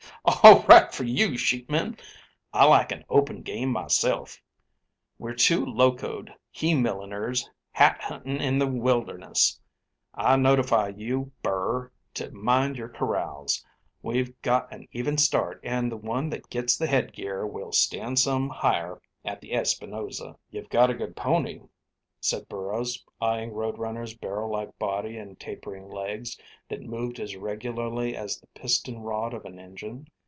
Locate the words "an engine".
29.45-30.07